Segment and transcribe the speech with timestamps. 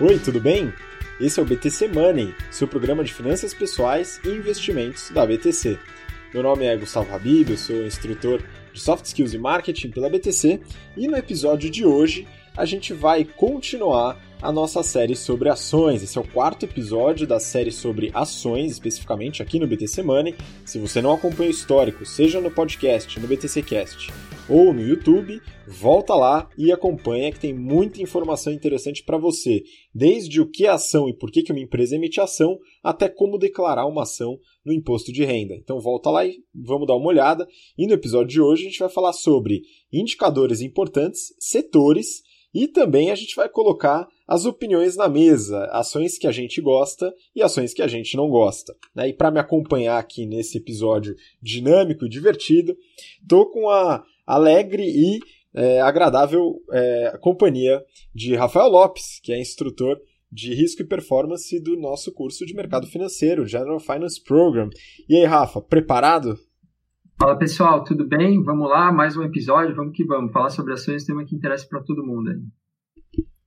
[0.00, 0.72] Oi, tudo bem?
[1.20, 5.78] Esse é o BTC Money, seu programa de finanças pessoais e investimentos da BTC.
[6.32, 10.60] Meu nome é Gustavo Habib, eu sou instrutor de Soft Skills e Marketing pela BTC
[10.96, 12.26] e no episódio de hoje
[12.56, 16.02] a gente vai continuar a nossa série sobre ações.
[16.02, 20.34] Esse é o quarto episódio da série sobre ações, especificamente aqui no BTC Money.
[20.64, 24.12] Se você não acompanha o histórico, seja no podcast, no BTC Cast
[24.48, 30.40] ou no YouTube, volta lá e acompanha que tem muita informação interessante para você, desde
[30.40, 34.02] o que é ação e por que uma empresa emite ação, até como declarar uma
[34.02, 35.54] ação no imposto de renda.
[35.56, 37.48] Então volta lá e vamos dar uma olhada.
[37.76, 42.22] E no episódio de hoje a gente vai falar sobre indicadores importantes, setores
[42.54, 47.12] e também a gente vai colocar as opiniões na mesa, ações que a gente gosta
[47.34, 48.74] e ações que a gente não gosta.
[48.94, 49.08] Né?
[49.08, 52.76] E para me acompanhar aqui nesse episódio dinâmico e divertido,
[53.20, 55.20] estou com a alegre e
[55.52, 61.76] é, agradável é, companhia de Rafael Lopes, que é instrutor de risco e performance do
[61.76, 64.68] nosso curso de mercado financeiro, General Finance Program.
[65.08, 66.36] E aí, Rafa, preparado?
[67.16, 68.42] Fala pessoal, tudo bem?
[68.42, 70.32] Vamos lá, mais um episódio, vamos que vamos.
[70.32, 72.40] Falar sobre ações, tema que interessa para todo mundo aí.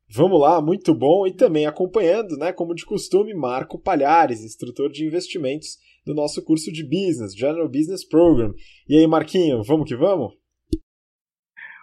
[0.09, 1.27] Vamos lá, muito bom.
[1.27, 6.71] E também acompanhando, né, como de costume, Marco Palhares, instrutor de investimentos do nosso curso
[6.71, 8.53] de Business, General Business Program.
[8.87, 10.31] E aí, Marquinho, vamos que vamos?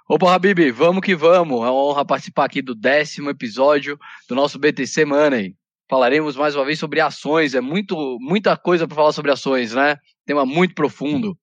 [0.08, 1.58] Opa, Habib, vamos que vamos.
[1.58, 5.54] É uma honra participar aqui do décimo episódio do nosso BTC Money.
[5.88, 7.54] Falaremos mais uma vez sobre ações.
[7.54, 9.98] É muito, muita coisa para falar sobre ações, né?
[10.24, 11.36] Tema muito profundo.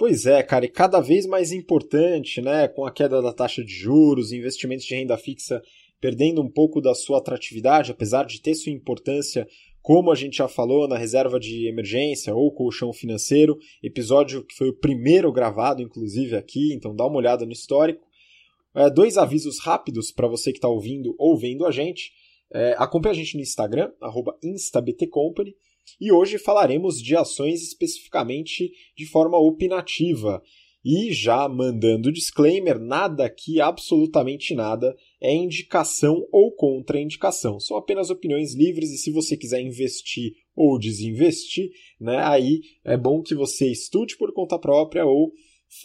[0.00, 3.70] Pois é, cara, e cada vez mais importante, né, com a queda da taxa de
[3.70, 5.60] juros, investimentos de renda fixa
[6.00, 9.46] perdendo um pouco da sua atratividade, apesar de ter sua importância,
[9.82, 14.70] como a gente já falou na reserva de emergência ou colchão financeiro, episódio que foi
[14.70, 18.08] o primeiro gravado, inclusive, aqui, então dá uma olhada no histórico.
[18.74, 22.10] É, dois avisos rápidos para você que está ouvindo ou vendo a gente.
[22.50, 23.92] É, acompanhe a gente no Instagram,
[24.42, 25.54] instabtcompany,
[26.00, 30.42] e hoje falaremos de ações especificamente de forma opinativa.
[30.84, 37.60] E já mandando disclaimer, nada aqui, absolutamente nada, é indicação ou contraindicação.
[37.60, 41.70] São apenas opiniões livres e se você quiser investir ou desinvestir,
[42.00, 45.32] né, aí é bom que você estude por conta própria ou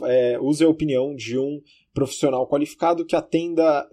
[0.03, 1.61] é, use a opinião de um
[1.95, 3.89] profissional qualificado que atenda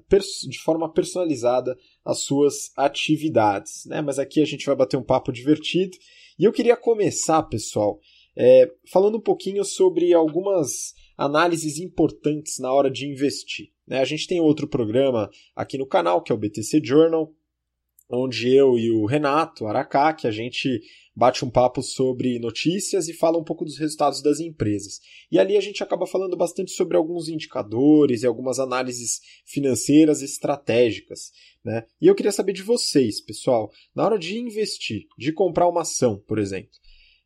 [0.48, 3.86] de forma personalizada as suas atividades.
[3.86, 4.02] Né?
[4.02, 5.96] Mas aqui a gente vai bater um papo divertido.
[6.38, 8.00] E eu queria começar, pessoal,
[8.36, 13.68] é, falando um pouquinho sobre algumas análises importantes na hora de investir.
[13.86, 14.00] Né?
[14.00, 17.32] A gente tem outro programa aqui no canal, que é o BTC Journal,
[18.12, 20.80] onde eu e o Renato Aracá, que a gente
[21.14, 25.00] bate um papo sobre notícias e fala um pouco dos resultados das empresas.
[25.30, 31.30] E ali a gente acaba falando bastante sobre alguns indicadores e algumas análises financeiras estratégicas.
[31.64, 31.84] Né?
[32.00, 36.22] E eu queria saber de vocês, pessoal, na hora de investir, de comprar uma ação,
[36.26, 36.70] por exemplo,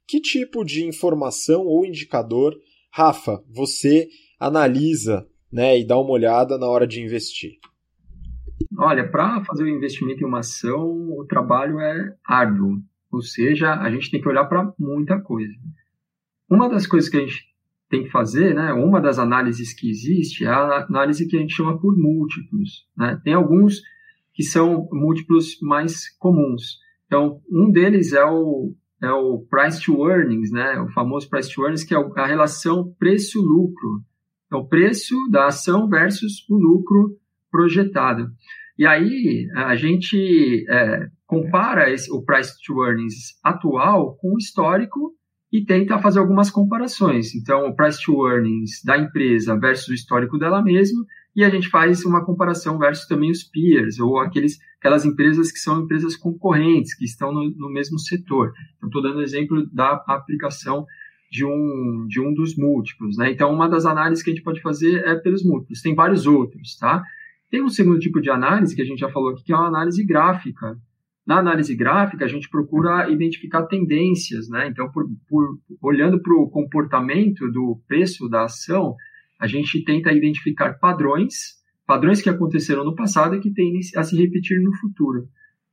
[0.06, 2.56] que tipo de informação ou indicador,
[2.90, 4.08] Rafa, você
[4.38, 7.58] analisa né, e dá uma olhada na hora de investir?
[8.78, 12.82] Olha, para fazer o um investimento em uma ação, o trabalho é árduo.
[13.10, 15.54] Ou seja, a gente tem que olhar para muita coisa.
[16.48, 17.44] Uma das coisas que a gente
[17.88, 21.54] tem que fazer, né, uma das análises que existe é a análise que a gente
[21.54, 22.86] chama por múltiplos.
[22.96, 23.20] Né?
[23.22, 23.80] Tem alguns
[24.34, 26.78] que são múltiplos mais comuns.
[27.06, 30.80] Então, um deles é o, é o price to earnings, né?
[30.80, 34.02] o famoso price to earnings, que é a relação preço-lucro.
[34.52, 37.16] É o preço da ação versus o lucro
[37.50, 38.28] projetado.
[38.78, 45.12] E aí, a gente é, compara esse, o price to earnings atual com o histórico
[45.52, 47.34] e tenta fazer algumas comparações.
[47.34, 51.68] Então, o price to earnings da empresa versus o histórico dela mesma, e a gente
[51.68, 56.94] faz uma comparação versus também os peers, ou aqueles, aquelas empresas que são empresas concorrentes,
[56.94, 58.52] que estão no, no mesmo setor.
[58.76, 60.86] Então, estou dando exemplo da aplicação
[61.30, 63.16] de um, de um dos múltiplos.
[63.16, 63.30] Né?
[63.30, 65.82] Então, uma das análises que a gente pode fazer é pelos múltiplos.
[65.82, 67.02] Tem vários outros, tá?
[67.50, 69.68] Tem um segundo tipo de análise, que a gente já falou aqui, que é uma
[69.68, 70.76] análise gráfica.
[71.26, 74.68] Na análise gráfica, a gente procura identificar tendências, né?
[74.68, 78.94] Então, por, por, olhando para o comportamento do preço da ação,
[79.38, 81.56] a gente tenta identificar padrões,
[81.86, 85.28] padrões que aconteceram no passado e que tendem a se repetir no futuro.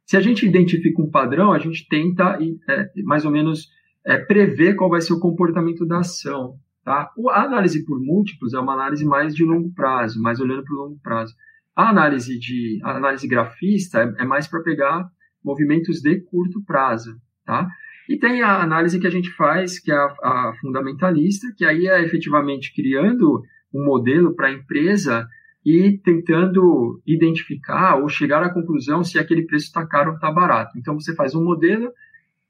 [0.06, 2.38] Se a gente identifica um padrão, a gente tenta
[2.69, 3.69] é, mais ou menos
[4.06, 6.58] é, prever qual vai ser o comportamento da ação.
[6.84, 7.10] Tá?
[7.30, 10.78] A análise por múltiplos é uma análise mais de longo prazo, mais olhando para o
[10.78, 11.34] longo prazo.
[11.75, 15.08] A análise de a análise grafista é, é mais para pegar
[15.44, 17.16] movimentos de curto prazo,
[17.46, 17.68] tá?
[18.08, 21.88] E tem a análise que a gente faz, que é a, a fundamentalista, que aí
[21.88, 23.42] é efetivamente criando
[23.74, 25.28] um modelo para a empresa
[25.66, 30.78] e tentando identificar ou chegar à conclusão se aquele preço está caro ou está barato.
[30.78, 31.92] Então você faz um modelo,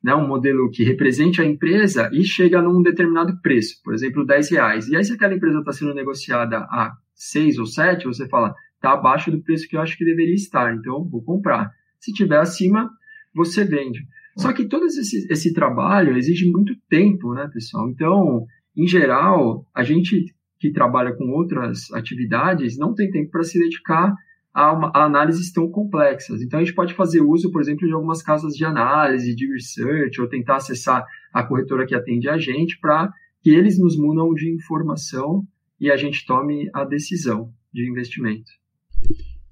[0.04, 4.52] né, um modelo que represente a empresa e chega num determinado preço, por exemplo, 10
[4.52, 4.88] reais.
[4.88, 8.92] E aí se aquela empresa está sendo negociada a 6 ou 7, você fala, está
[8.92, 11.72] abaixo do preço que eu acho que deveria estar, então vou comprar.
[12.02, 12.92] Se tiver acima,
[13.34, 14.06] você vende.
[14.38, 17.90] Só que todo esse, esse trabalho exige muito tempo, né, pessoal?
[17.90, 18.46] Então,
[18.76, 20.26] em geral, a gente
[20.60, 24.14] que trabalha com outras atividades não tem tempo para se dedicar
[24.54, 26.42] a, uma, a, análises tão complexas.
[26.42, 30.20] Então, a gente pode fazer uso, por exemplo, de algumas casas de análise, de research,
[30.20, 34.50] ou tentar acessar a corretora que atende a gente para que eles nos munam de
[34.54, 35.46] informação
[35.80, 38.63] e a gente tome a decisão de investimento.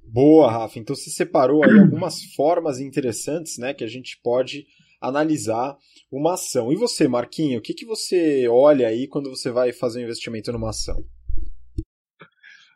[0.04, 0.78] Boa, Rafa.
[0.80, 4.66] Então você separou aí algumas formas interessantes, né, que a gente pode
[5.00, 5.78] analisar
[6.12, 6.72] uma ação.
[6.72, 10.52] E você, Marquinho, o que, que você olha aí quando você vai fazer um investimento
[10.52, 11.04] numa ação?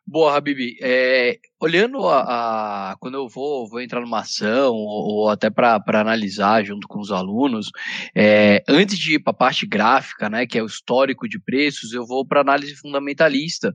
[0.07, 0.77] Boa, Habibi.
[0.81, 5.81] É, olhando a, a, quando eu vou, vou entrar numa ação ou, ou até para
[5.87, 7.71] analisar junto com os alunos,
[8.15, 11.91] é, antes de ir para a parte gráfica, né, que é o histórico de preços,
[11.91, 13.73] eu vou para análise fundamentalista,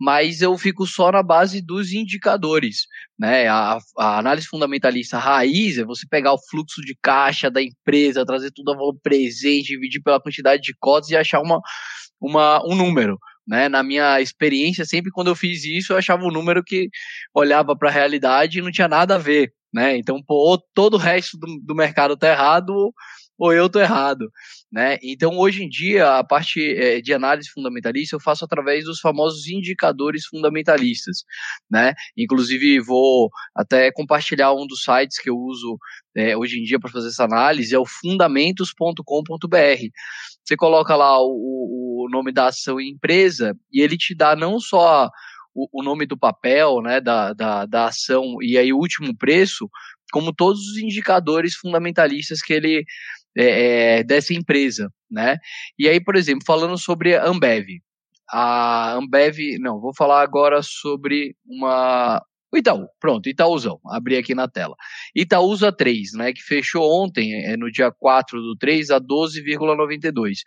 [0.00, 2.86] mas eu fico só na base dos indicadores,
[3.16, 3.46] né?
[3.46, 8.50] A, a, análise fundamentalista raiz é você pegar o fluxo de caixa da empresa, trazer
[8.50, 11.60] tudo a valor presente, dividir pela quantidade de cotas e achar uma,
[12.20, 13.16] uma, um número
[13.48, 13.68] né?
[13.68, 16.90] Na minha experiência, sempre quando eu fiz isso, eu achava um número que
[17.34, 19.96] olhava para a realidade e não tinha nada a ver, né?
[19.96, 22.92] Então, pô, todo o resto do, do mercado tá errado
[23.38, 24.30] ou eu tô errado,
[24.70, 24.98] né?
[25.00, 29.46] Então, hoje em dia, a parte é, de análise fundamentalista eu faço através dos famosos
[29.46, 31.18] indicadores fundamentalistas,
[31.70, 31.94] né?
[32.16, 35.78] Inclusive, vou até compartilhar um dos sites que eu uso
[36.16, 39.02] é, hoje em dia para fazer essa análise, é o fundamentos.com.br.
[40.44, 44.58] Você coloca lá o, o nome da ação e empresa e ele te dá não
[44.58, 45.08] só
[45.54, 49.68] o, o nome do papel, né, da, da, da ação e aí o último preço,
[50.12, 52.84] como todos os indicadores fundamentalistas que ele
[53.36, 55.38] é, é, dessa empresa, né?
[55.78, 57.66] E aí, por exemplo, falando sobre a Ambev,
[58.30, 64.48] a Ambev, não, vou falar agora sobre uma o Itaú, pronto, Itaúzão, abri aqui na
[64.48, 64.74] tela.
[65.14, 70.38] Itaúsa 3, né, que fechou ontem, é, no dia 4 do 3, a 12,92.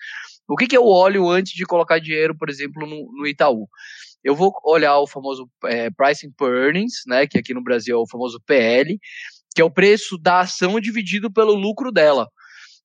[0.51, 3.69] O que, que eu olho antes de colocar dinheiro, por exemplo, no, no Itaú?
[4.23, 7.99] Eu vou olhar o famoso é, Pricing per Earnings, né, que aqui no Brasil é
[7.99, 8.99] o famoso PL,
[9.55, 12.27] que é o preço da ação dividido pelo lucro dela.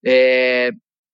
[0.04, 0.70] É,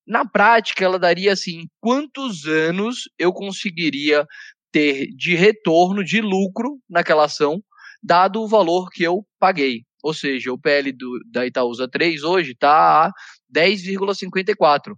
[0.07, 4.27] na prática, ela daria assim: quantos anos eu conseguiria
[4.71, 7.63] ter de retorno, de lucro naquela ação,
[8.03, 9.85] dado o valor que eu paguei.
[10.03, 13.13] Ou seja, o PL do, da Itaúsa 3 hoje está a
[13.55, 14.95] 10,54.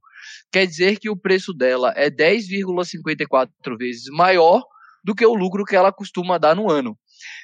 [0.53, 4.63] Quer dizer que o preço dela é 10,54 vezes maior
[5.05, 6.97] do que o lucro que ela costuma dar no ano.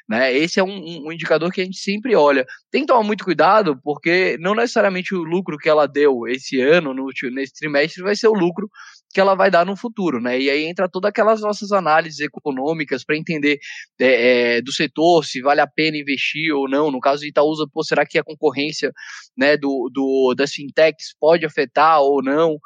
[0.08, 0.34] Né?
[0.34, 2.44] Esse é um, um, indicador que a gente sempre olha.
[2.70, 6.94] Tem que tomar muito cuidado, porque não necessariamente o lucro que ela deu esse ano,
[6.94, 8.68] no, nesse trimestre, vai ser o lucro
[9.12, 10.40] que ela vai dar no futuro, né?
[10.40, 13.58] E aí entra todas aquelas nossas análises econômicas para entender
[14.00, 16.90] é, é, do setor se vale a pena investir ou não.
[16.90, 18.92] No caso de Itaúsa, pô, será que a concorrência
[19.36, 22.56] né, do, do, das fintechs pode afetar ou não?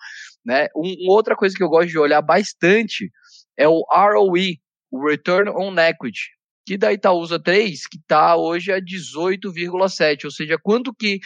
[0.45, 0.69] Né?
[0.77, 3.11] Um, outra coisa que eu gosto de olhar bastante
[3.57, 4.59] é o ROE,
[4.91, 6.35] o Return on Equity,
[6.67, 11.21] que da Itaúsa 3, que está hoje a 18,7, ou seja, quanto que,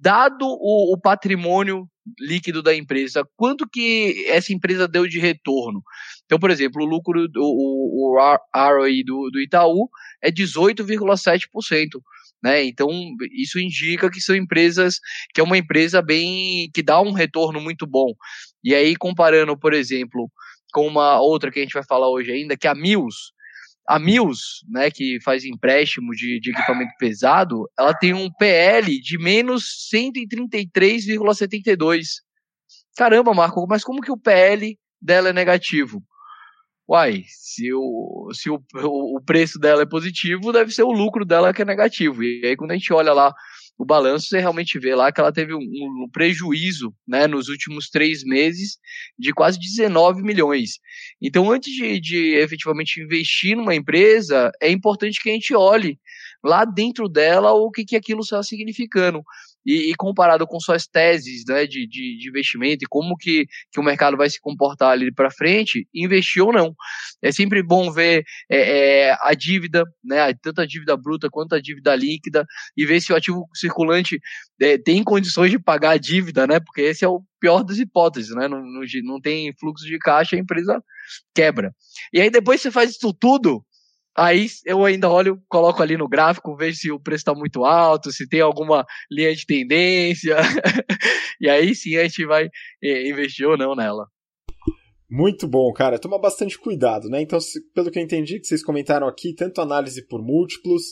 [0.00, 1.86] dado o, o, patrimônio
[2.18, 5.82] líquido da empresa, quanto que essa empresa deu de retorno?
[6.24, 9.88] Então, por exemplo, o lucro, o, o ROI do, do Itaú
[10.22, 11.46] é 18,7%.
[12.42, 12.64] Né?
[12.64, 12.88] Então,
[13.32, 14.98] isso indica que são empresas,
[15.34, 18.14] que é uma empresa bem, que dá um retorno muito bom.
[18.64, 20.30] E aí, comparando, por exemplo,
[20.72, 23.32] com uma outra que a gente vai falar hoje ainda, que é a Mills,
[23.90, 29.18] a Mills, né, que faz empréstimo de, de equipamento pesado, ela tem um PL de
[29.18, 32.20] menos 133,72.
[32.96, 36.00] Caramba, Marco, mas como que o PL dela é negativo?
[36.88, 41.52] Uai, se, o, se o, o preço dela é positivo, deve ser o lucro dela
[41.52, 42.22] que é negativo.
[42.22, 43.34] E aí, quando a gente olha lá
[43.80, 47.88] o balanço, você realmente vê lá que ela teve um, um, prejuízo né, nos últimos
[47.88, 48.76] três meses
[49.18, 50.72] de quase 19 milhões.
[51.20, 55.98] Então, antes de, de efetivamente investir numa empresa, é importante que a gente olhe
[56.44, 59.22] lá dentro dela o que, que aquilo está significando
[59.64, 63.80] e, e, comparado com suas teses né, de, de, de, investimento e como que, que
[63.80, 66.74] o mercado vai se comportar ali para frente, investir ou não.
[67.22, 71.60] É sempre bom ver é, é, a dívida, né, tanto a dívida bruta quanto a
[71.60, 74.18] dívida líquida, e ver se o ativo circulante
[74.60, 78.34] é, tem condições de pagar a dívida, né, porque esse é o pior das hipóteses,
[78.34, 80.82] né, não, não, não tem fluxo de caixa, a empresa
[81.34, 81.74] quebra.
[82.12, 83.64] E aí depois você faz isso tudo,
[84.16, 88.10] Aí eu ainda olho, coloco ali no gráfico, vejo se o preço está muito alto,
[88.10, 90.36] se tem alguma linha de tendência.
[91.40, 92.48] e aí sim a gente vai
[92.82, 94.06] eh, investir ou não nela.
[95.08, 95.98] Muito bom, cara.
[95.98, 97.20] Toma bastante cuidado, né?
[97.20, 97.38] Então,
[97.74, 100.82] pelo que eu entendi que vocês comentaram aqui, tanto análise por múltiplos,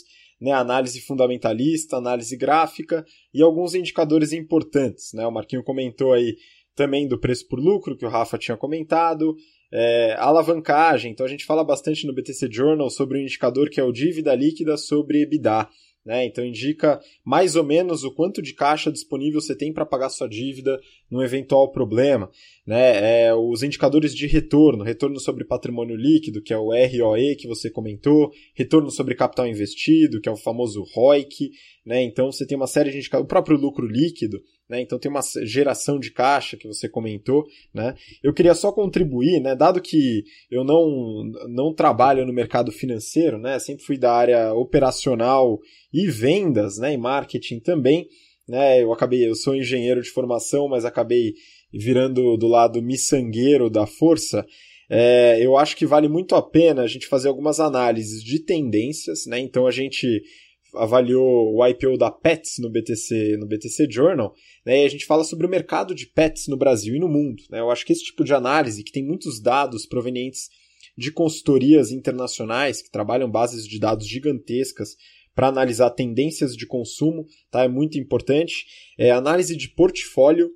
[0.40, 5.26] né, análise fundamentalista, análise gráfica e alguns indicadores importantes, né?
[5.26, 6.37] O Marquinho comentou aí
[6.75, 9.34] também do preço por lucro, que o Rafa tinha comentado,
[9.72, 11.12] é, alavancagem.
[11.12, 13.92] Então a gente fala bastante no BTC Journal sobre o um indicador que é o
[13.92, 15.68] dívida líquida sobre EBITDA.
[16.08, 16.25] Né?
[16.25, 20.26] Então indica mais ou menos o quanto de caixa disponível você tem para pagar sua
[20.26, 22.30] dívida num eventual problema.
[22.66, 23.26] Né?
[23.26, 27.70] É, os indicadores de retorno, retorno sobre patrimônio líquido, que é o ROE que você
[27.70, 31.50] comentou, retorno sobre capital investido, que é o famoso ROIC.
[31.84, 32.02] Né?
[32.04, 34.80] Então você tem uma série de indicadores, o próprio lucro líquido, né?
[34.80, 37.94] Então tem uma geração de caixa que você comentou, né?
[38.22, 39.56] Eu queria só contribuir, né?
[39.56, 43.58] Dado que eu não, não trabalho no mercado financeiro, né?
[43.58, 45.58] Sempre fui da área operacional
[45.92, 46.92] e vendas, né?
[46.92, 48.06] E marketing também,
[48.46, 48.82] né?
[48.82, 51.34] Eu acabei, eu sou engenheiro de formação, mas acabei
[51.72, 54.44] virando do lado miçangueiro da força.
[54.90, 59.26] É, eu acho que vale muito a pena a gente fazer algumas análises de tendências,
[59.26, 59.38] né?
[59.38, 60.22] Então a gente
[60.75, 64.34] avaliou o IPO da Pets no BTC, no BTC Journal,
[64.64, 67.42] né, e a gente fala sobre o mercado de pets no Brasil e no mundo.
[67.50, 67.60] Né?
[67.60, 70.48] Eu acho que esse tipo de análise, que tem muitos dados provenientes
[70.96, 74.96] de consultorias internacionais que trabalham bases de dados gigantescas
[75.34, 77.62] para analisar tendências de consumo, tá?
[77.62, 78.66] é muito importante.
[78.98, 80.50] É, análise de portfólio,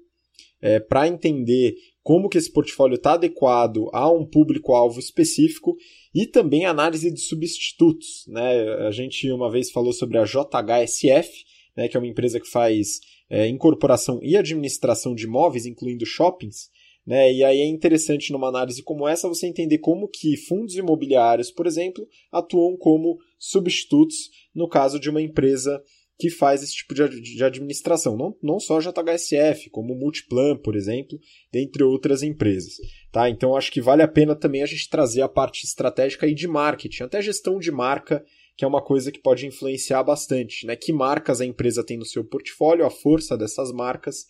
[0.60, 5.76] é, para entender como que esse portfólio está adequado a um público-alvo específico
[6.14, 8.24] e também análise de substitutos.
[8.28, 8.68] Né?
[8.86, 11.44] A gente uma vez falou sobre a JHSF,
[11.76, 13.00] né, que é uma empresa que faz
[13.30, 16.70] é, incorporação e administração de imóveis, incluindo shoppings.
[17.06, 17.32] Né?
[17.32, 21.66] E aí é interessante numa análise como essa você entender como que fundos imobiliários, por
[21.66, 25.82] exemplo, atuam como substitutos no caso de uma empresa
[26.18, 28.16] que faz esse tipo de, de administração.
[28.16, 31.18] Não, não só JHSF, como Multiplan, por exemplo,
[31.52, 32.74] dentre outras empresas.
[33.10, 33.28] Tá?
[33.28, 36.46] Então acho que vale a pena também a gente trazer a parte estratégica e de
[36.46, 38.24] marketing, até gestão de marca,
[38.56, 40.66] que é uma coisa que pode influenciar bastante.
[40.66, 40.76] Né?
[40.76, 44.26] Que marcas a empresa tem no seu portfólio, a força dessas marcas,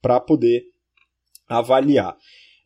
[0.00, 0.64] para poder
[1.48, 2.16] avaliar.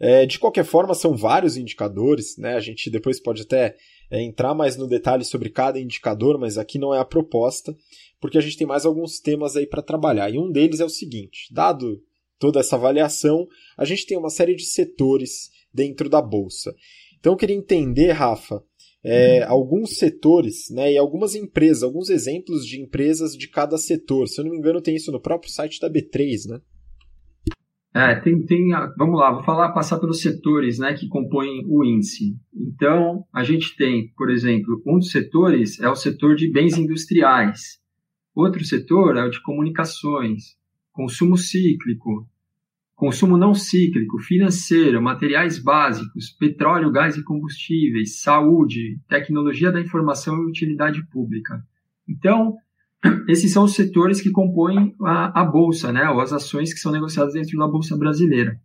[0.00, 2.54] É, de qualquer forma, são vários indicadores, né?
[2.54, 3.74] A gente depois pode até
[4.10, 7.76] é, entrar mais no detalhe sobre cada indicador, mas aqui não é a proposta,
[8.20, 10.30] porque a gente tem mais alguns temas aí para trabalhar.
[10.30, 12.02] E um deles é o seguinte: dado
[12.38, 13.46] toda essa avaliação,
[13.76, 16.74] a gente tem uma série de setores dentro da bolsa.
[17.18, 18.62] Então eu queria entender, Rafa,
[19.02, 19.52] é, uhum.
[19.52, 24.28] alguns setores né, e algumas empresas, alguns exemplos de empresas de cada setor.
[24.28, 26.60] Se eu não me engano, tem isso no próprio site da B3, né?
[27.98, 32.38] É, tem, tem, vamos lá, vou falar, passar pelos setores né, que compõem o índice.
[32.54, 37.80] Então, a gente tem, por exemplo, um dos setores é o setor de bens industriais.
[38.32, 40.56] Outro setor é o de comunicações,
[40.92, 42.24] consumo cíclico,
[42.94, 50.46] consumo não cíclico, financeiro, materiais básicos, petróleo, gás e combustíveis, saúde, tecnologia da informação e
[50.46, 51.66] utilidade pública.
[52.08, 52.54] Então,
[53.28, 56.92] esses são os setores que compõem a, a bolsa, né, ou as ações que são
[56.92, 58.60] negociadas dentro da bolsa brasileira.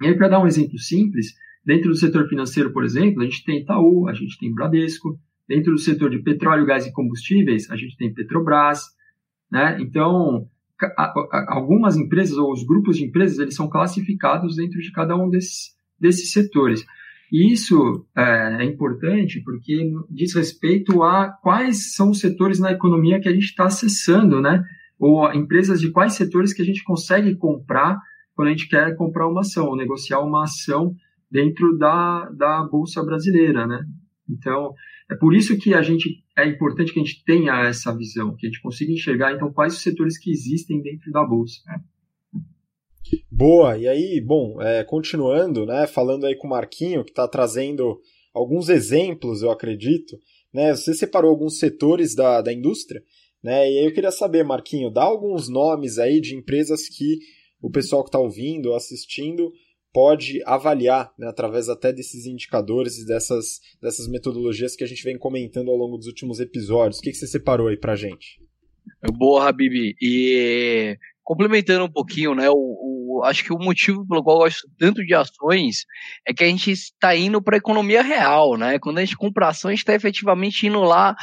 [0.00, 3.44] E aí, para dar um exemplo simples, dentro do setor financeiro, por exemplo, a gente
[3.44, 7.76] tem Itaú, a gente tem Bradesco, dentro do setor de petróleo, gás e combustíveis, a
[7.76, 8.84] gente tem Petrobras,
[9.50, 9.78] né?
[9.80, 10.48] Então,
[11.48, 15.74] algumas empresas ou os grupos de empresas eles são classificados dentro de cada um desses,
[15.98, 16.84] desses setores.
[17.32, 23.28] Isso é, é, importante porque diz respeito a quais são os setores na economia que
[23.28, 24.62] a gente está acessando, né?
[24.98, 27.98] Ou empresas de quais setores que a gente consegue comprar
[28.34, 30.94] quando a gente quer comprar uma ação, ou negociar uma ação
[31.30, 33.82] dentro da, da Bolsa Brasileira, né?
[34.28, 34.74] Então,
[35.10, 38.46] é por isso que a gente é importante que a gente tenha essa visão, que
[38.46, 41.60] a gente consiga enxergar, então, quais os setores que existem dentro da Bolsa.
[41.66, 41.80] Né?
[43.30, 48.00] Boa, e aí, bom, é, continuando, né, falando aí com o Marquinho, que está trazendo
[48.32, 50.18] alguns exemplos, eu acredito,
[50.52, 53.02] né, você separou alguns setores da, da indústria,
[53.42, 57.18] né, e aí eu queria saber, Marquinho, dá alguns nomes aí de empresas que
[57.60, 59.52] o pessoal que está ouvindo ou assistindo
[59.92, 65.18] pode avaliar, né, através até desses indicadores e dessas, dessas metodologias que a gente vem
[65.18, 66.98] comentando ao longo dos últimos episódios.
[66.98, 68.40] O que, que você separou aí pra gente?
[69.16, 69.94] Boa, Habibi.
[70.00, 74.68] E complementando um pouquinho, né, o, o, acho que o motivo pelo qual eu gosto
[74.78, 75.84] tanto de ações
[76.26, 78.78] é que a gente está indo para a economia real, né?
[78.78, 81.14] Quando a gente compra ações, está efetivamente indo lá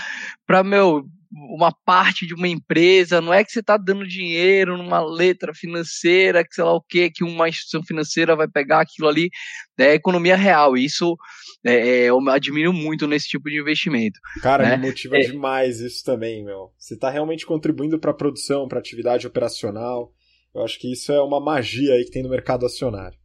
[0.46, 5.00] para meu uma parte de uma empresa, não é que você está dando dinheiro numa
[5.00, 9.30] letra financeira, que sei lá o que, que uma instituição financeira vai pegar aquilo ali,
[9.78, 10.76] né, é economia real.
[10.76, 11.16] Isso
[11.64, 14.20] é, é, eu admiro muito nesse tipo de investimento.
[14.42, 14.78] Cara, né?
[14.78, 15.22] me motiva é...
[15.22, 16.72] demais isso também, meu.
[16.78, 20.12] Você está realmente contribuindo para a produção, para a atividade operacional.
[20.54, 23.18] Eu acho que isso é uma magia aí que tem no mercado acionário.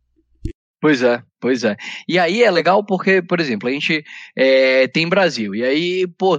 [0.84, 1.78] Pois é, pois é.
[2.06, 4.04] E aí é legal porque, por exemplo, a gente
[4.36, 5.54] é, tem Brasil.
[5.54, 6.38] E aí, pô,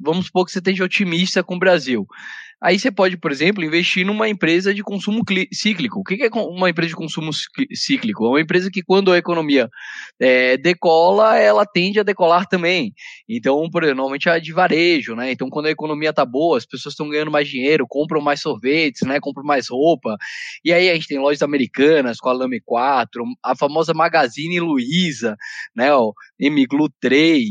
[0.00, 2.06] vamos supor que você esteja otimista com o Brasil.
[2.62, 5.98] Aí você pode, por exemplo, investir numa empresa de consumo cíclico.
[5.98, 7.32] O que é uma empresa de consumo
[7.74, 8.24] cíclico?
[8.24, 9.68] É uma empresa que, quando a economia
[10.20, 12.92] é, decola, ela tende a decolar também.
[13.28, 15.32] Então, por exemplo, normalmente é de varejo, né?
[15.32, 19.02] Então, quando a economia está boa, as pessoas estão ganhando mais dinheiro, compram mais sorvetes,
[19.08, 19.18] né?
[19.20, 20.16] Compram mais roupa.
[20.64, 25.36] E aí a gente tem lojas americanas com a Lame 4, a famosa Magazine Luiza,
[25.74, 25.92] né?
[25.96, 27.42] O Emiglu 3,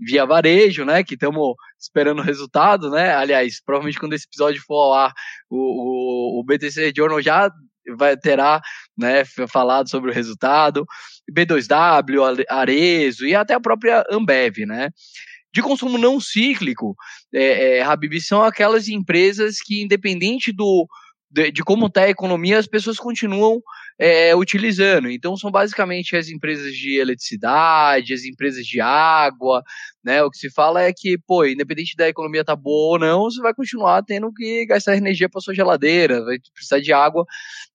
[0.00, 1.04] via varejo, né?
[1.04, 1.54] Que estamos
[1.86, 3.14] esperando o resultado, né?
[3.14, 5.14] Aliás, provavelmente quando esse episódio for ao ar,
[5.48, 7.50] o, o, o BTC Journal já
[7.96, 8.60] vai terá
[8.96, 10.84] né, falado sobre o resultado,
[11.30, 14.90] B2W, Arezo e até a própria Ambev, né?
[15.52, 16.94] De consumo não cíclico,
[17.32, 20.86] é, é, Habib, são aquelas empresas que, independente do,
[21.36, 23.60] de, de como está a economia, as pessoas continuam
[23.98, 25.10] é, utilizando.
[25.10, 29.62] Então, são basicamente as empresas de eletricidade, as empresas de água,
[30.02, 30.22] né?
[30.22, 33.40] O que se fala é que, pô, independente da economia tá boa ou não, você
[33.42, 37.26] vai continuar tendo que gastar energia para sua geladeira, vai precisar de água.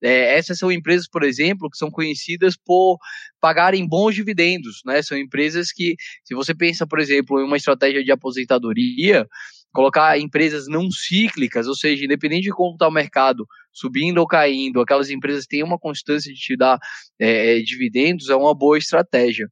[0.02, 2.98] É, essas são empresas, por exemplo, que são conhecidas por
[3.40, 5.04] pagarem bons dividendos, né?
[5.04, 9.28] São empresas que, se você pensa, por exemplo, em uma estratégia de aposentadoria,
[9.72, 14.82] colocar empresas não cíclicas, ou seja, independente de como está o mercado, subindo ou caindo,
[14.82, 16.78] aquelas empresas têm uma constância de te dar
[17.20, 19.48] é, é dividendos, é uma boa estratégia.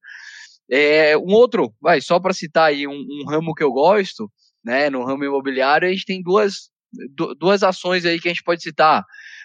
[0.70, 4.32] É, um outro, vai, só para citar aí um, um, ramo que eu gosto,
[4.64, 6.70] né, no ramo imobiliário, a gente tem duas,
[7.40, 9.04] duas ações aí que a gente pode citar,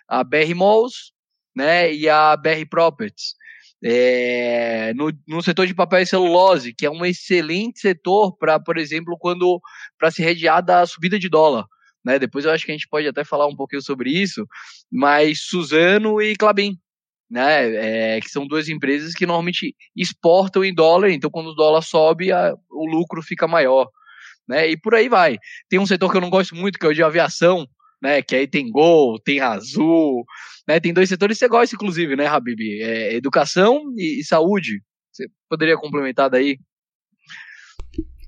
[0.09, 1.13] a BR Malls,
[1.57, 3.35] né, e a BR Properties
[3.87, 8.79] é, no, no setor de papel e celulose, que é um excelente setor para, por
[8.79, 9.61] exemplo, quando
[9.99, 11.67] para se rediar da subida de dólar.
[12.03, 12.19] Né?
[12.19, 14.47] Depois eu acho que a gente pode até falar um pouquinho sobre isso,
[14.91, 16.79] mas Suzano e Clabin,
[17.31, 18.15] né?
[18.17, 22.33] É, que são duas empresas que normalmente exportam em dólar, então quando o dólar sobe,
[22.33, 23.89] a, o lucro fica maior.
[24.49, 24.71] Né?
[24.71, 25.39] E por aí vai.
[25.69, 27.67] Tem um setor que eu não gosto muito, que é o de aviação,
[28.05, 28.21] né?
[28.23, 30.25] Que aí tem Gol, tem Azul,
[30.69, 30.79] né?
[30.79, 32.61] Tem dois setores que você gosta, inclusive, né, Habib?
[32.83, 34.83] É educação e, e saúde.
[35.11, 36.59] Você poderia complementar daí?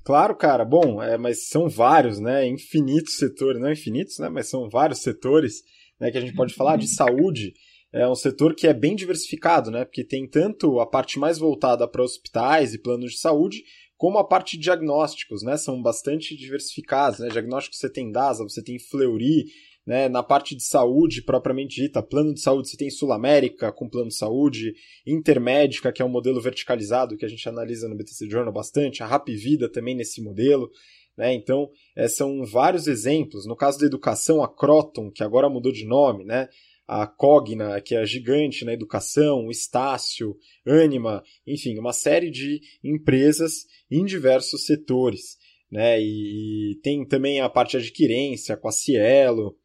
[0.03, 0.65] Claro, cara.
[0.65, 2.47] Bom, é, mas são vários, né?
[2.47, 4.29] Infinitos setores, não infinitos, né?
[4.29, 5.61] Mas são vários setores,
[5.99, 6.09] né?
[6.09, 7.53] Que a gente pode falar de saúde.
[7.93, 9.85] É um setor que é bem diversificado, né?
[9.85, 13.61] Porque tem tanto a parte mais voltada para hospitais e planos de saúde,
[13.95, 15.55] como a parte de diagnósticos, né?
[15.55, 17.27] São bastante diversificados, né?
[17.29, 19.45] Diagnósticos você tem DASA, você tem Fleury,
[19.87, 20.09] né?
[20.09, 24.09] Na parte de saúde propriamente dita, plano de saúde você tem Sul América com plano
[24.09, 28.51] de saúde, Intermédica, que é um modelo verticalizado que a gente analisa no BTC Journal
[28.51, 30.69] bastante, a Rap Vida também nesse modelo.
[31.17, 31.33] Né?
[31.33, 33.47] Então, é, são vários exemplos.
[33.47, 36.49] No caso da educação, a Croton, que agora mudou de nome, né?
[36.85, 43.65] a Cogna, que é gigante na educação, o Estácio, Anima, enfim, uma série de empresas
[43.89, 45.37] em diversos setores.
[45.71, 46.01] Né?
[46.01, 49.57] E, e tem também a parte de adquirência com a Cielo.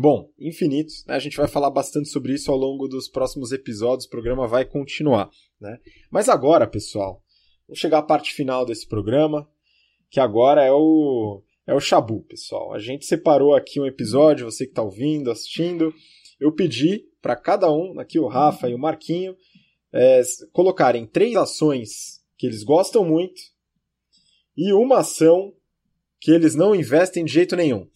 [0.00, 1.04] Bom, infinitos.
[1.06, 1.16] Né?
[1.16, 4.06] A gente vai falar bastante sobre isso ao longo dos próximos episódios.
[4.06, 5.28] O programa vai continuar.
[5.60, 5.76] Né?
[6.08, 7.20] Mas agora, pessoal,
[7.66, 9.50] vamos chegar à parte final desse programa,
[10.08, 12.72] que agora é o é o Shabu, pessoal.
[12.72, 15.92] A gente separou aqui um episódio, você que está ouvindo, assistindo,
[16.38, 19.36] eu pedi para cada um, aqui o Rafa e o Marquinho,
[19.92, 23.40] é, colocarem três ações que eles gostam muito
[24.56, 25.52] e uma ação
[26.20, 27.88] que eles não investem de jeito nenhum.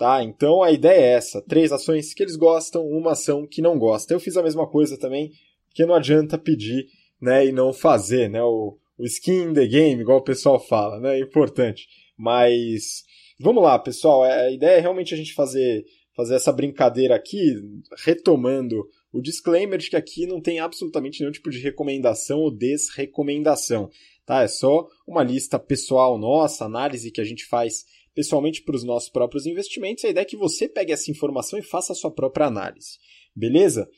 [0.00, 0.24] Tá?
[0.24, 4.14] Então a ideia é essa: três ações que eles gostam, uma ação que não gosta.
[4.14, 5.30] Eu fiz a mesma coisa também,
[5.68, 6.86] porque não adianta pedir
[7.20, 8.42] né, e não fazer, né?
[8.42, 11.18] O, o skin in the game, igual o pessoal fala, né?
[11.18, 11.86] É importante.
[12.16, 13.04] Mas
[13.38, 14.24] vamos lá, pessoal.
[14.24, 15.84] É, a ideia é realmente a gente fazer
[16.16, 17.56] fazer essa brincadeira aqui,
[17.98, 18.82] retomando
[19.12, 23.90] o disclaimer de que aqui não tem absolutamente nenhum tipo de recomendação ou desrecomendação,
[24.24, 24.40] tá?
[24.44, 27.84] É só uma lista pessoal nossa, análise que a gente faz
[28.14, 30.04] pessoalmente para os nossos próprios investimentos.
[30.04, 32.98] A ideia é que você pegue essa informação e faça a sua própria análise,
[33.34, 33.88] beleza?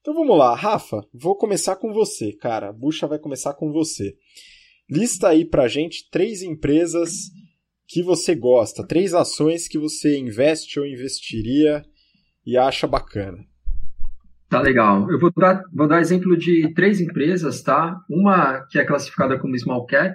[0.00, 2.70] Então vamos lá, Rafa, vou começar com você, cara.
[2.70, 4.16] A bucha vai começar com você.
[4.90, 7.30] Lista aí pra gente três empresas
[7.86, 11.84] que você gosta, três ações que você investe ou investiria
[12.44, 13.38] e acha bacana.
[14.48, 15.10] Tá legal.
[15.10, 17.98] Eu vou dar, vou dar exemplo de três empresas, tá?
[18.10, 20.14] Uma que é classificada como small cap,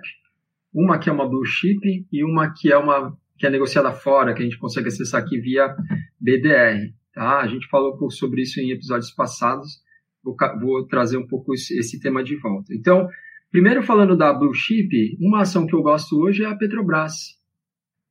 [0.74, 4.34] uma que é uma blue chip e uma que é uma que é negociada fora,
[4.34, 5.76] que a gente consegue acessar aqui via
[6.20, 6.94] BDR.
[7.14, 7.40] Tá?
[7.40, 9.82] A gente falou um pouco sobre isso em episódios passados,
[10.24, 12.74] vou, vou trazer um pouco esse, esse, tema de volta.
[12.74, 13.08] Então,
[13.52, 17.38] primeiro falando da Blue Chip, uma ação que eu gosto hoje é a Petrobras.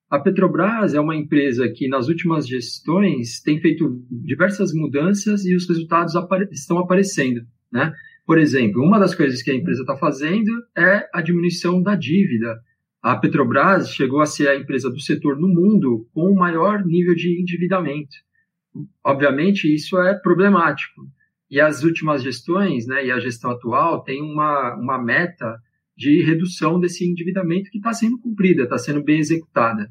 [0.08, 5.68] A Petrobras é uma empresa que nas últimas gestões tem feito diversas mudanças e os
[5.68, 7.44] resultados apare estão aparecendo.
[7.72, 7.92] Né?
[8.24, 12.60] Por exemplo, uma das coisas que a empresa está fazendo é a diminuição da dívida.
[13.06, 17.14] A Petrobras chegou a ser a empresa do setor no mundo com o maior nível
[17.14, 18.16] de endividamento.
[19.04, 21.02] Obviamente, isso é problemático.
[21.48, 25.56] E as últimas gestões, né, e a gestão atual, tem uma, uma meta
[25.96, 29.88] de redução desse endividamento que está sendo cumprida, está sendo bem executada.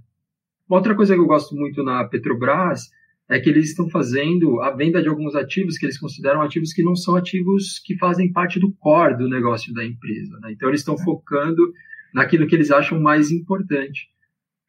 [0.68, 2.90] Uma outra coisa que eu gosto muito na Petrobras
[3.30, 6.84] é que eles estão fazendo a venda de alguns ativos que eles consideram ativos que
[6.84, 10.38] não são ativos que fazem parte do core do negócio da empresa.
[10.42, 10.52] Né?
[10.52, 11.72] Então, eles estão focando
[12.16, 14.08] naquilo que eles acham mais importante.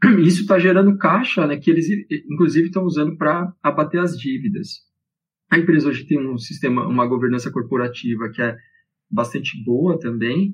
[0.18, 1.87] Isso está gerando caixa, né, que eles,
[2.28, 4.80] inclusive, estão usando para abater as dívidas.
[5.48, 8.56] A empresa hoje tem um sistema, uma governança corporativa que é
[9.09, 10.52] bastante boa também,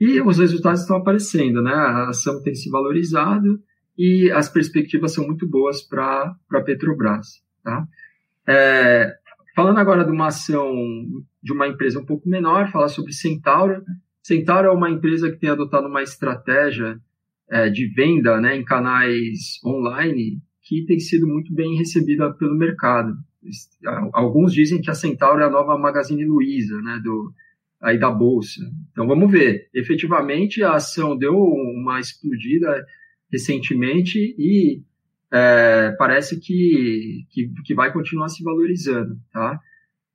[0.00, 1.72] e os resultados estão aparecendo, né?
[1.72, 3.62] A ação tem se valorizado
[3.96, 7.86] e as perspectivas são muito boas para a Petrobras, tá?
[8.48, 9.14] É,
[9.54, 10.74] falando agora de uma ação
[11.40, 13.84] de uma empresa um pouco menor, falar sobre Centauro.
[14.22, 17.00] Centauro é uma empresa que tem adotado uma estratégia
[17.50, 23.14] é, de venda né, em canais online que tem sido muito bem recebida pelo mercado.
[24.12, 27.34] Alguns dizem que a Centauro é a nova Magazine Luiza, né, do,
[27.80, 28.60] aí da bolsa.
[28.92, 29.68] Então vamos ver.
[29.74, 32.86] Efetivamente a ação deu uma explodida
[33.30, 34.80] recentemente e
[35.32, 39.58] é, parece que, que, que, vai continuar se valorizando, tá?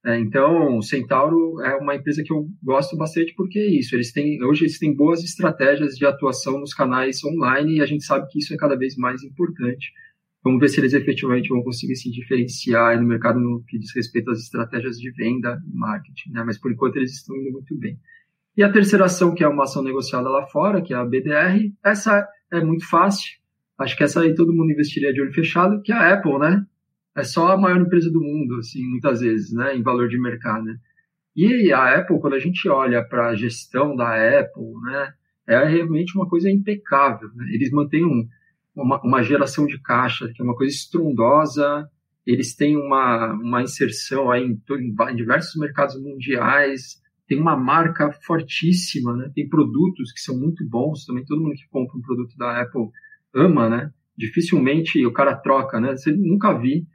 [0.05, 3.95] É, então, Centauro é uma empresa que eu gosto bastante porque é isso.
[3.95, 8.05] Eles têm, hoje eles têm boas estratégias de atuação nos canais online e a gente
[8.05, 9.91] sabe que isso é cada vez mais importante.
[10.43, 14.31] Vamos ver se eles efetivamente vão conseguir se diferenciar no mercado no que diz respeito
[14.31, 16.43] às estratégias de venda e marketing, né?
[16.45, 17.99] Mas por enquanto eles estão indo muito bem.
[18.55, 21.71] E a terceira ação, que é uma ação negociada lá fora, que é a BDR,
[21.83, 23.37] essa é muito fácil.
[23.77, 26.65] Acho que essa aí todo mundo investiria de olho fechado, que é a Apple, né?
[27.17, 30.65] É só a maior empresa do mundo, assim, muitas vezes, né, em valor de mercado.
[30.65, 30.77] Né?
[31.35, 35.13] E a Apple, quando a gente olha para a gestão da Apple, né,
[35.47, 37.29] é realmente uma coisa impecável.
[37.33, 37.47] Né?
[37.53, 38.27] Eles mantêm um,
[38.75, 41.89] uma, uma, geração de caixa que é uma coisa estrondosa.
[42.23, 44.61] Eles têm uma, uma inserção aí em,
[45.09, 47.01] em diversos mercados mundiais.
[47.27, 49.31] Tem uma marca fortíssima, né?
[49.33, 51.25] Tem produtos que são muito bons também.
[51.25, 52.89] Todo mundo que compra um produto da Apple
[53.33, 53.91] ama, né?
[54.15, 55.95] Dificilmente o cara troca, né?
[55.95, 56.85] Você nunca vi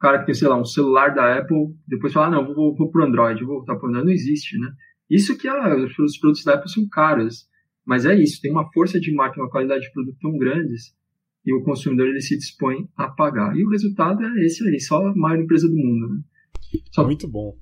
[0.00, 2.90] cara que tem, sei lá, um celular da Apple, depois fala, ah, não, vou, vou,
[2.90, 4.72] pro Android, vou voltar pro Android, não existe, né?
[5.08, 7.46] Isso que ah, os produtos da Apple são caros,
[7.84, 10.94] mas é isso, tem uma força de marca, uma qualidade de produto tão grandes,
[11.44, 13.56] e o consumidor ele se dispõe a pagar.
[13.56, 16.20] E o resultado é esse aí, só a maior empresa do mundo, né?
[16.92, 17.04] Só...
[17.04, 17.56] Muito bom.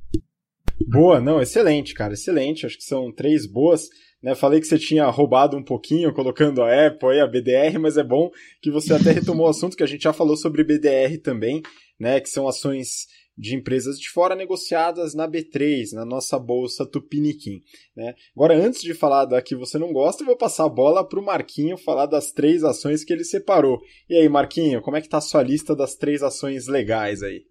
[0.86, 2.64] Boa, não, excelente, cara, excelente.
[2.64, 3.88] Acho que são três boas.
[4.22, 7.96] Né, falei que você tinha roubado um pouquinho colocando a Apple e a BDR, mas
[7.96, 11.16] é bom que você até retomou o assunto que a gente já falou sobre BDR
[11.22, 11.62] também
[11.98, 17.60] né, que são ações de empresas de fora negociadas na B3, na nossa bolsa Tupiniquim.
[17.96, 18.14] Né?
[18.36, 21.20] Agora, antes de falar da que você não gosta, eu vou passar a bola para
[21.20, 23.78] o Marquinho falar das três ações que ele separou.
[24.08, 27.44] E aí, Marquinho, como é que está a sua lista das três ações legais aí?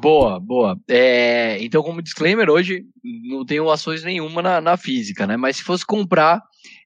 [0.00, 0.78] Boa, boa.
[0.88, 5.36] É, então, como disclaimer, hoje não tenho ações nenhuma na, na física, né?
[5.36, 6.40] Mas se fosse comprar,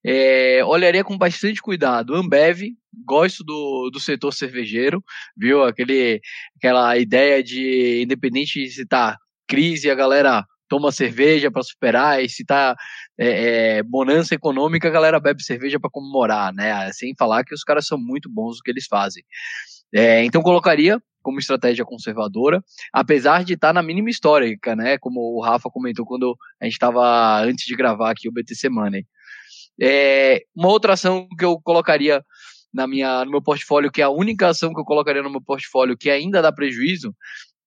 [0.04, 2.14] é, olharia com bastante cuidado.
[2.14, 2.62] Ambev,
[3.04, 5.04] gosto do, do setor cervejeiro,
[5.36, 5.62] viu?
[5.62, 6.20] Aquele,
[6.56, 12.44] aquela ideia de, independente se tá crise, a galera toma cerveja para superar, e se
[12.44, 12.74] tá
[13.18, 16.90] é, é, bonança econômica, a galera bebe cerveja para comemorar, né?
[16.92, 19.22] Sem falar que os caras são muito bons no que eles fazem.
[19.94, 22.62] É, então colocaria como estratégia conservadora,
[22.92, 24.96] apesar de estar tá na mínima histórica, né?
[24.96, 29.04] Como o Rafa comentou quando a gente estava antes de gravar aqui o BTC Money.
[29.80, 32.22] É, uma outra ação que eu colocaria
[32.72, 35.42] na minha, no meu portfólio, que é a única ação que eu colocaria no meu
[35.42, 37.12] portfólio que ainda dá prejuízo,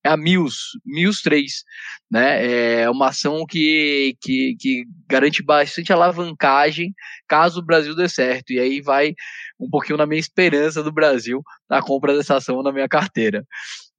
[0.04, 1.64] a Mills, Mills 3,
[2.10, 2.82] né?
[2.82, 6.94] É uma ação que, que, que garante bastante alavancagem
[7.28, 8.52] caso o Brasil dê certo.
[8.52, 9.14] E aí vai
[9.60, 13.46] um pouquinho na minha esperança do Brasil na compra dessa ação na minha carteira.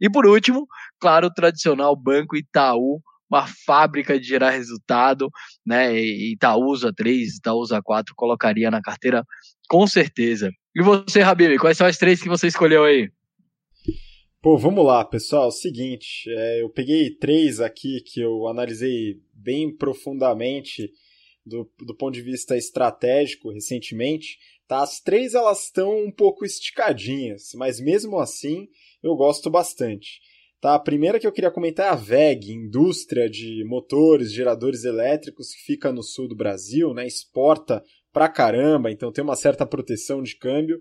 [0.00, 0.66] E por último,
[0.98, 5.30] claro, o tradicional Banco Itaú, uma fábrica de gerar resultado,
[5.64, 5.94] né?
[5.94, 9.24] Itaúsa 3, Itaúsa 4, colocaria na carteira
[9.68, 10.50] com certeza.
[10.74, 13.10] E você, Rabib, quais são as três que você escolheu aí?
[14.42, 15.50] Pô, vamos lá, pessoal.
[15.50, 20.90] Seguinte, é, eu peguei três aqui que eu analisei bem profundamente
[21.44, 24.38] do, do ponto de vista estratégico recentemente
[24.70, 24.84] Tá?
[24.84, 28.68] As três elas estão um pouco esticadinhas, mas mesmo assim
[29.02, 30.20] eu gosto bastante.
[30.60, 30.76] Tá?
[30.76, 35.64] A primeira que eu queria comentar é a VEG, indústria de motores, geradores elétricos que
[35.64, 37.04] fica no sul do Brasil, né?
[37.04, 40.78] exporta pra caramba, então tem uma certa proteção de câmbio.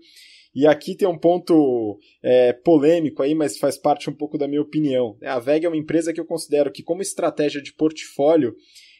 [0.54, 4.62] E aqui tem um ponto é, polêmico aí, mas faz parte um pouco da minha
[4.62, 5.18] opinião.
[5.24, 8.56] A VEG é uma empresa que eu considero que, como estratégia de portfólio,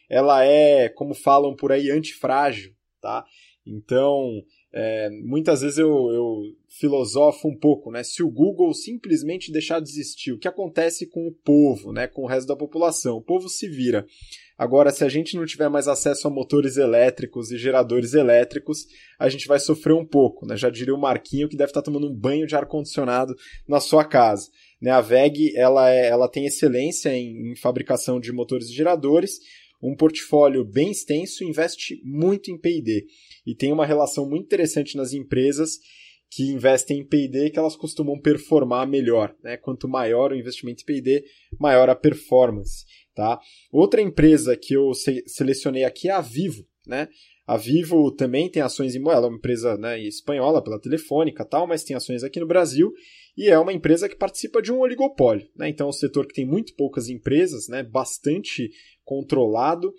[0.08, 2.72] ela é, como falam por aí, antifrágil.
[3.00, 3.24] Tá?
[3.66, 8.04] Então, é, muitas vezes eu, eu filosofo um pouco, né?
[8.04, 12.06] Se o Google simplesmente deixar de existir, o que acontece com o povo, né?
[12.06, 13.16] Com o resto da população?
[13.16, 14.06] O povo se vira.
[14.56, 18.86] Agora, se a gente não tiver mais acesso a motores elétricos e geradores elétricos,
[19.18, 20.56] a gente vai sofrer um pouco, né?
[20.56, 23.34] Já diria o Marquinho que deve estar tomando um banho de ar-condicionado
[23.66, 24.48] na sua casa.
[24.80, 24.92] Né?
[24.92, 29.40] A VEG ela, é, ela tem excelência em, em fabricação de motores e geradores,
[29.82, 33.06] um portfólio bem extenso, investe muito em P&D
[33.46, 35.78] e tem uma relação muito interessante nas empresas
[36.30, 39.34] que investem em P&D que elas costumam performar melhor.
[39.42, 39.56] Né?
[39.56, 41.24] Quanto maior o investimento em P&D,
[41.58, 42.84] maior a performance.
[43.14, 43.40] Tá?
[43.72, 46.64] Outra empresa que eu se selecionei aqui é a Vivo.
[46.86, 47.08] Né?
[47.46, 51.66] A Vivo também tem ações em ela é uma empresa né, espanhola pela telefônica tal,
[51.66, 52.92] mas tem ações aqui no Brasil
[53.36, 55.48] e é uma empresa que participa de um oligopólio.
[55.56, 55.68] Né?
[55.68, 58.70] Então é um setor que tem muito poucas empresas, né, bastante
[59.04, 59.92] controlado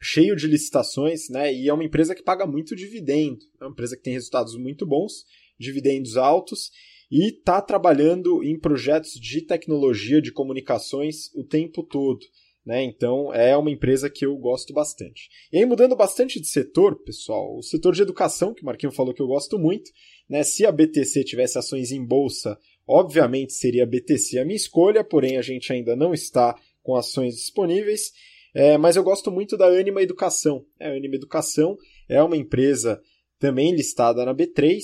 [0.00, 1.52] cheio de licitações, né?
[1.52, 3.38] E é uma empresa que paga muito dividendo.
[3.60, 5.24] É uma empresa que tem resultados muito bons,
[5.58, 6.70] dividendos altos
[7.10, 12.20] e está trabalhando em projetos de tecnologia de comunicações o tempo todo.
[12.64, 12.82] Né?
[12.84, 15.30] Então é uma empresa que eu gosto bastante.
[15.50, 19.14] E aí, mudando bastante de setor, pessoal, o setor de educação, que o Marquinho falou
[19.14, 19.90] que eu gosto muito,
[20.28, 20.42] né?
[20.42, 25.38] Se a BTC tivesse ações em bolsa, obviamente seria a BTC a minha escolha, porém
[25.38, 28.12] a gente ainda não está com ações disponíveis.
[28.54, 30.64] É, mas eu gosto muito da Anima Educação.
[30.78, 31.76] É, a Anima Educação
[32.08, 33.00] é uma empresa
[33.38, 34.80] também listada na B3,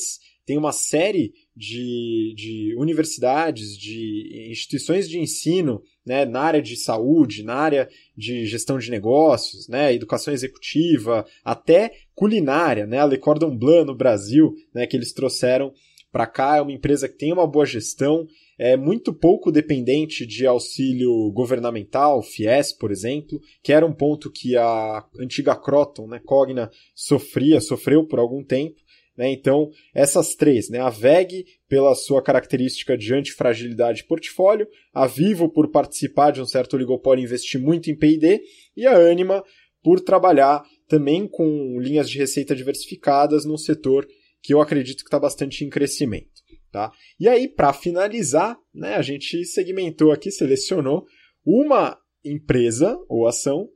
[0.46, 7.42] tem uma série de, de universidades, de instituições de ensino né, na área de saúde,
[7.42, 13.57] na área de gestão de negócios, né, educação executiva, até culinária, né, a Le Cordon
[13.57, 15.72] Bleu no Brasil, né, que eles trouxeram
[16.12, 16.57] para cá.
[16.57, 18.27] É uma empresa que tem uma boa gestão,
[18.59, 24.57] é muito pouco dependente de auxílio governamental, FIES, por exemplo, que era um ponto que
[24.57, 28.81] a antiga Croton, né, Cogna, sofria, sofreu por algum tempo.
[29.17, 29.31] Né?
[29.31, 30.81] Então, essas três, né?
[30.81, 36.47] a VEG, pela sua característica de antifragilidade de portfólio, a Vivo, por participar de um
[36.47, 38.43] certo oligopólio e investir muito em PD,
[38.77, 39.43] e a Anima,
[39.83, 44.07] por trabalhar também com linhas de receita diversificadas num setor
[44.43, 46.34] que eu acredito que está bastante em crescimento.
[46.75, 46.91] Tá?
[47.21, 51.07] E aí, para finalizar, né, a gente segmentou aqui, selecionou
[51.47, 53.69] uma empresa ou ação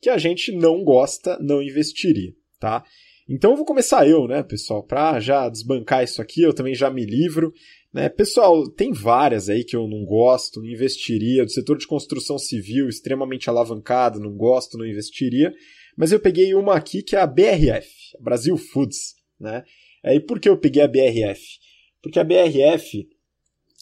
[0.00, 2.32] que a gente não gosta, não investiria.
[2.60, 2.84] Tá?
[3.28, 6.88] Então eu vou começar eu, né, pessoal, para já desbancar isso aqui, eu também já
[6.88, 7.52] me livro.
[7.92, 8.08] Né?
[8.08, 12.88] Pessoal, tem várias aí que eu não gosto, não investiria, do setor de construção civil,
[12.88, 15.52] extremamente alavancado, não gosto, não investiria.
[15.96, 17.88] Mas eu peguei uma aqui que é a BRF,
[18.20, 19.14] Brasil Foods.
[19.40, 19.64] Né?
[20.04, 21.63] E por que eu peguei a BRF?
[22.04, 23.08] Porque a BRF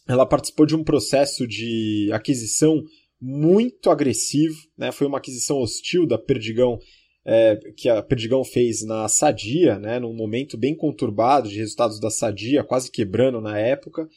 [0.09, 2.81] ela participou de um processo de aquisição
[3.21, 4.93] muito agressivo, né?
[4.93, 6.79] Foi uma aquisição hostil da Perdigão
[7.25, 9.99] é, que a Perdigão fez na Sadia, né?
[9.99, 14.09] Num momento bem conturbado de resultados da Sadia, quase quebrando na época.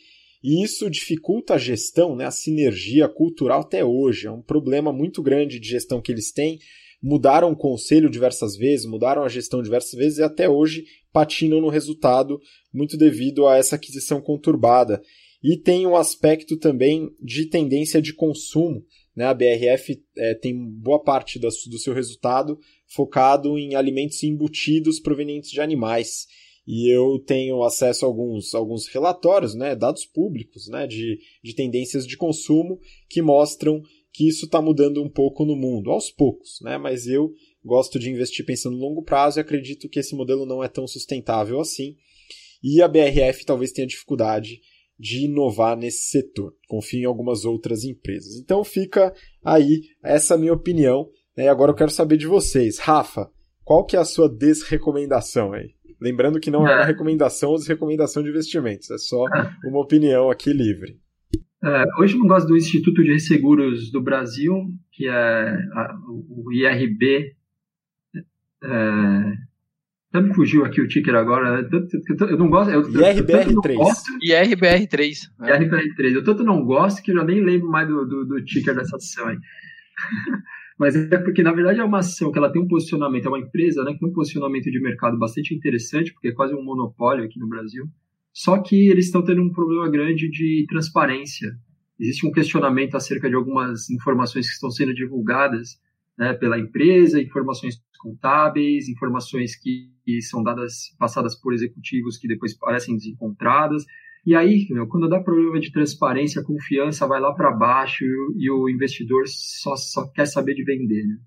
[0.44, 2.26] E isso dificulta a gestão, né?
[2.26, 4.28] A sinergia cultural até hoje.
[4.28, 6.60] É um problema muito grande de gestão que eles têm.
[7.02, 11.70] Mudaram o conselho diversas vezes, mudaram a gestão diversas vezes e até hoje patinam no
[11.70, 12.40] resultado,
[12.74, 15.02] muito devido a essa aquisição conturbada.
[15.44, 18.84] E tem um aspecto também de tendência de consumo.
[19.16, 19.26] Né?
[19.26, 25.62] A BRF é, tem boa parte do seu resultado focado em alimentos embutidos provenientes de
[25.62, 26.26] animais.
[26.68, 32.08] E eu tenho acesso a alguns, alguns relatórios, né, dados públicos né, de, de tendências
[32.08, 33.84] de consumo que mostram
[34.16, 36.78] que isso está mudando um pouco no mundo, aos poucos, né?
[36.78, 40.64] Mas eu gosto de investir pensando no longo prazo e acredito que esse modelo não
[40.64, 41.98] é tão sustentável assim.
[42.64, 44.62] E a BRF talvez tenha dificuldade
[44.98, 46.54] de inovar nesse setor.
[46.68, 48.38] Confio em algumas outras empresas.
[48.38, 51.10] Então fica aí essa minha opinião.
[51.36, 51.50] Né?
[51.50, 52.80] Agora eu quero saber de vocês.
[52.80, 53.30] Rafa,
[53.66, 55.76] qual que é a sua desrecomendação aí?
[56.00, 59.68] Lembrando que não é, é uma recomendação ou desrecomendação de investimentos, é só é.
[59.68, 61.00] uma opinião aqui livre.
[61.66, 64.54] É, hoje eu não gosto do Instituto de Resseguros do Brasil,
[64.92, 67.36] que é a, o IRB
[68.64, 69.46] é,
[70.10, 71.62] até me fugiu aqui o ticker agora.
[71.62, 71.70] Né?
[72.30, 72.72] Eu não gosto.
[72.72, 73.78] Eu, IRBR3.
[74.24, 75.14] IRBR3.
[75.42, 76.14] IRBR3.
[76.14, 78.96] Eu tanto não gosto que eu já nem lembro mais do, do, do ticker dessa
[78.96, 79.38] ação aí.
[80.78, 83.40] Mas é porque, na verdade, é uma ação que ela tem um posicionamento, é uma
[83.40, 87.24] empresa né, que tem um posicionamento de mercado bastante interessante, porque é quase um monopólio
[87.24, 87.86] aqui no Brasil.
[88.36, 91.58] Só que eles estão tendo um problema grande de transparência.
[91.98, 95.80] Existe um questionamento acerca de algumas informações que estão sendo divulgadas
[96.18, 102.54] né, pela empresa, informações contábeis, informações que, que são dadas, passadas por executivos que depois
[102.54, 103.86] parecem desencontradas.
[104.26, 108.52] E aí, meu, quando dá problema de transparência, confiança vai lá para baixo e, e,
[108.52, 111.08] o investidor só, só quer saber de vender.
[111.08, 111.18] Né?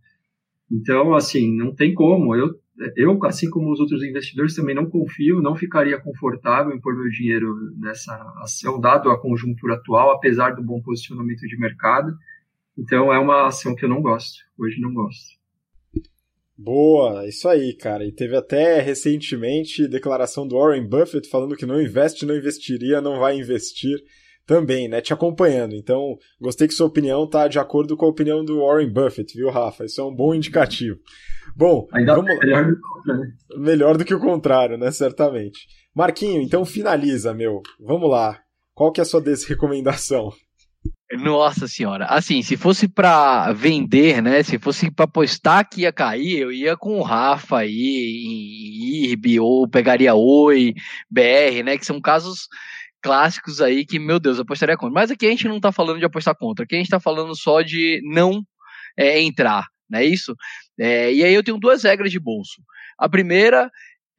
[0.71, 2.37] Então, assim, não tem como.
[2.37, 2.55] Eu,
[2.97, 7.09] eu, assim como os outros investidores, também não confio, não ficaria confortável em pôr meu
[7.11, 12.17] dinheiro nessa ação, dado a conjuntura atual, apesar do bom posicionamento de mercado.
[12.77, 14.39] Então, é uma ação que eu não gosto.
[14.57, 15.39] Hoje não gosto.
[16.57, 18.05] Boa, isso aí, cara.
[18.05, 23.21] E teve até recentemente declaração do Warren Buffett falando que não investe, não investiria, não
[23.21, 23.97] vai investir
[24.49, 25.03] também, né?
[25.03, 25.75] Te acompanhando.
[25.75, 29.51] Então, gostei que sua opinião tá de acordo com a opinião do Warren Buffett, viu,
[29.51, 29.85] Rafa?
[29.85, 30.99] Isso é um bom indicativo.
[31.55, 32.35] Bom, Ainda vamos...
[32.39, 33.33] melhor do que né?
[33.59, 34.91] Melhor do que o contrário, né?
[34.91, 35.67] Certamente.
[35.95, 37.61] Marquinho, então finaliza, meu.
[37.79, 38.41] Vamos lá.
[38.73, 40.33] Qual que é a sua desrecomendação?
[41.13, 44.43] Nossa senhora, assim, se fosse para vender, né?
[44.43, 49.41] Se fosse para apostar que ia cair, eu ia com o Rafa aí em IRB
[49.41, 50.75] ou pegaria Oi,
[51.11, 51.77] BR, né?
[51.77, 52.49] Que são casos
[53.03, 54.95] clássicos aí que, meu Deus, apostaria contra.
[54.95, 57.35] Mas aqui a gente não tá falando de apostar contra, aqui a gente tá falando
[57.37, 58.43] só de não
[58.97, 60.35] é, entrar, não é isso?
[60.79, 62.63] É, e aí eu tenho duas regras de bolso.
[62.99, 63.71] A primeira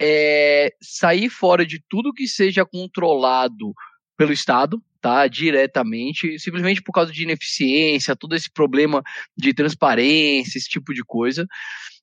[0.02, 3.74] é sair fora de tudo que seja controlado
[4.18, 5.28] pelo Estado, tá?
[5.28, 9.04] Diretamente, simplesmente por causa de ineficiência, todo esse problema
[9.38, 11.46] de transparência, esse tipo de coisa.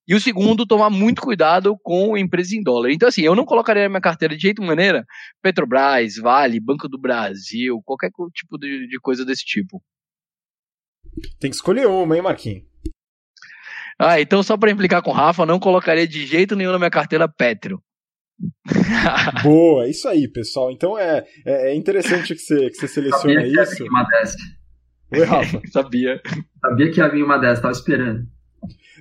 [0.09, 2.91] E o segundo, tomar muito cuidado com empresas em dólar.
[2.93, 5.05] Então, assim, eu não colocaria na minha carteira de jeito maneira
[5.43, 9.83] Petrobras, Vale, Banco do Brasil, qualquer tipo de, de coisa desse tipo.
[11.41, 12.65] Tem que escolher uma, hein, Marquinhos?
[13.99, 16.91] Ah, então só para implicar com o Rafa, não colocaria de jeito nenhum na minha
[16.91, 17.83] carteira Petro.
[19.43, 20.71] Boa, isso aí, pessoal.
[20.71, 23.77] Então é, é, é interessante que você, que você seleciona Sabia isso.
[23.77, 24.37] Que uma dessa.
[25.13, 25.61] Oi, Rafa.
[25.73, 26.21] Sabia.
[26.61, 28.36] Sabia que havia uma dessa, tava esperando.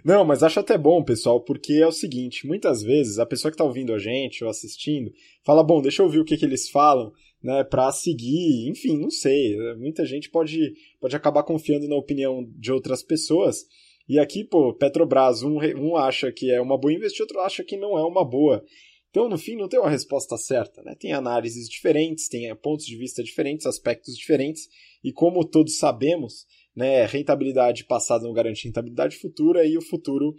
[0.06, 3.56] Não, mas acho até bom, pessoal, porque é o seguinte: muitas vezes a pessoa que
[3.56, 5.12] está ouvindo a gente ou assistindo
[5.44, 9.10] fala, bom, deixa eu ouvir o que, que eles falam, né, para seguir, enfim, não
[9.10, 9.58] sei.
[9.78, 13.66] Muita gente pode, pode acabar confiando na opinião de outras pessoas.
[14.08, 17.76] E aqui, pô, Petrobras, um, um acha que é uma boa investir, outro acha que
[17.76, 18.64] não é uma boa.
[19.10, 20.94] Então, no fim, não tem uma resposta certa, né?
[21.00, 24.68] Tem análises diferentes, tem pontos de vista diferentes, aspectos diferentes,
[25.04, 30.36] e como todos sabemos, né, rentabilidade passada não garante rentabilidade futura e o futuro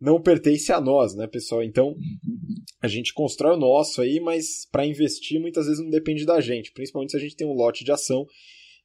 [0.00, 1.62] não pertence a nós, né, pessoal?
[1.62, 1.96] Então,
[2.82, 6.72] a gente constrói o nosso aí, mas para investir muitas vezes não depende da gente,
[6.72, 8.26] principalmente se a gente tem um lote de ação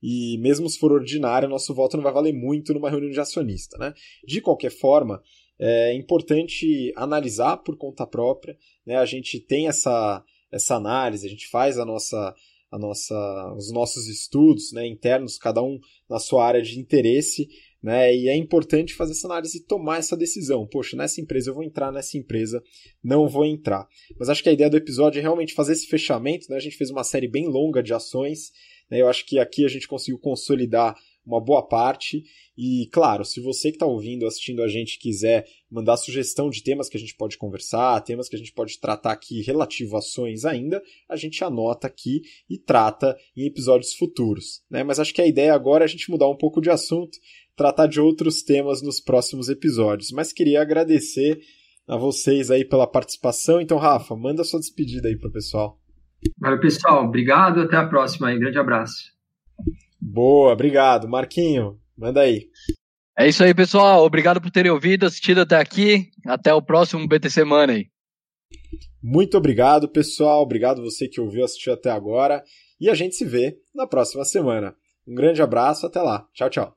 [0.02, 3.78] e mesmo se for ordinário, nosso voto não vai valer muito numa reunião de acionista,
[3.78, 3.94] né?
[4.26, 5.22] De qualquer forma,
[5.60, 8.96] é importante analisar por conta própria, né?
[8.96, 12.34] A gente tem essa, essa análise, a gente faz a nossa,
[12.72, 15.78] a nossa, os nossos estudos né, internos, cada um
[16.10, 17.48] na sua área de interesse,
[17.84, 18.16] né?
[18.16, 20.68] E é importante fazer essa análise e tomar essa decisão.
[20.68, 22.64] Poxa, nessa empresa eu vou entrar, nessa empresa
[23.04, 23.88] não vou entrar.
[24.20, 26.46] Mas acho que a ideia do episódio é realmente fazer esse fechamento.
[26.50, 26.58] Né?
[26.58, 28.52] A gente fez uma série bem longa de ações.
[28.90, 29.02] Né?
[29.02, 32.24] Eu acho que aqui a gente conseguiu consolidar uma boa parte.
[32.58, 36.90] E, claro, se você que está ouvindo, assistindo a gente, quiser mandar sugestão de temas
[36.90, 40.46] que a gente pode conversar, temas que a gente pode tratar aqui relativo a ações
[40.46, 44.62] ainda, a gente anota aqui e trata em episódios futuros.
[44.70, 44.84] Né?
[44.84, 47.18] Mas acho que a ideia agora é a gente mudar um pouco de assunto,
[47.56, 50.12] tratar de outros temas nos próximos episódios.
[50.12, 51.40] Mas queria agradecer
[51.88, 53.60] a vocês aí pela participação.
[53.60, 55.80] Então, Rafa, manda sua despedida aí para o pessoal.
[56.38, 57.06] Valeu, pessoal.
[57.06, 57.62] Obrigado.
[57.62, 58.30] Até a próxima.
[58.30, 58.40] Aí.
[58.40, 59.21] Grande abraço.
[60.02, 61.08] Boa, obrigado.
[61.08, 62.50] Marquinho, manda aí.
[63.18, 64.04] É isso aí, pessoal.
[64.04, 66.10] Obrigado por terem ouvido, assistido até aqui.
[66.26, 67.92] Até o próximo BTC Money.
[69.04, 70.42] Muito obrigado, pessoal.
[70.42, 72.44] Obrigado você que ouviu assistiu até agora.
[72.80, 74.76] E a gente se vê na próxima semana.
[75.08, 76.28] Um grande abraço, até lá.
[76.34, 76.76] Tchau, tchau.